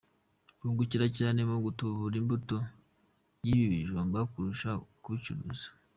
Bungukira 0.59 1.07
cyane 1.17 1.39
mu 1.49 1.57
gutubura 1.65 2.15
imbuto 2.21 2.57
y’ibi 3.45 3.65
bijumba 3.73 4.19
kurusha 4.31 4.69
kubicuruza. 5.03 5.67